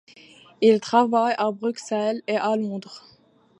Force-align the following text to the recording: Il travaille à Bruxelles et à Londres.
Il 0.61 0.79
travaille 0.79 1.35
à 1.37 1.51
Bruxelles 1.51 2.23
et 2.25 2.35
à 2.35 2.55
Londres. 2.55 3.03